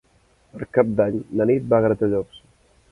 Per 0.53 0.67
Cap 0.79 0.89
d'Any 1.01 1.21
na 1.41 1.49
Nit 1.51 1.69
va 1.75 1.81
a 1.81 1.85
Gratallops. 1.89 2.43